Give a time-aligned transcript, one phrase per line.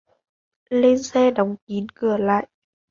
[0.69, 2.47] Lên xe đóng kín cửa lại